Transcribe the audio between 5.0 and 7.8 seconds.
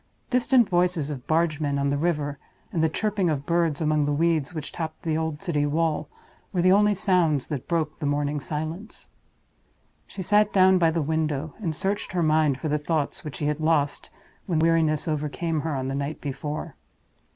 the old city wall, were the only sounds that